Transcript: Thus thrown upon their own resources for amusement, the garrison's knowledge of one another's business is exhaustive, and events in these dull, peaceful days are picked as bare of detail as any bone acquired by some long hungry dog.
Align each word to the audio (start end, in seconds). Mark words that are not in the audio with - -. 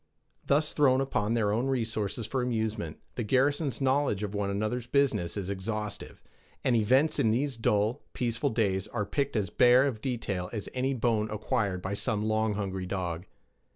Thus 0.43 0.73
thrown 0.73 0.99
upon 0.99 1.35
their 1.35 1.51
own 1.51 1.67
resources 1.67 2.25
for 2.25 2.41
amusement, 2.41 2.97
the 3.13 3.23
garrison's 3.23 3.79
knowledge 3.79 4.23
of 4.23 4.33
one 4.33 4.49
another's 4.49 4.87
business 4.87 5.37
is 5.37 5.51
exhaustive, 5.51 6.23
and 6.63 6.75
events 6.75 7.19
in 7.19 7.29
these 7.29 7.55
dull, 7.55 8.01
peaceful 8.13 8.49
days 8.49 8.87
are 8.87 9.05
picked 9.05 9.35
as 9.35 9.51
bare 9.51 9.85
of 9.85 10.01
detail 10.01 10.49
as 10.51 10.67
any 10.73 10.95
bone 10.95 11.29
acquired 11.29 11.83
by 11.83 11.93
some 11.93 12.25
long 12.25 12.55
hungry 12.55 12.87
dog. 12.87 13.27